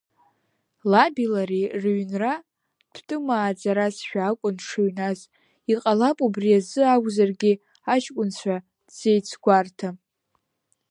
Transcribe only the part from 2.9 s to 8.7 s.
дтәымааӡаразшәа акәын дшыҩназ, иҟалап убри азы акәзаргьы аҷкәынцәа